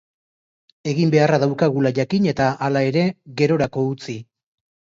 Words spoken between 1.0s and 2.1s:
beharra daukagula